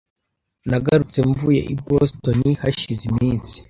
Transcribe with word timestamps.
Nagarutse 0.69 1.17
mvuye 1.29 1.61
i 1.73 1.75
Boston 1.85 2.39
hashize 2.61 3.01
iminsi. 3.11 3.53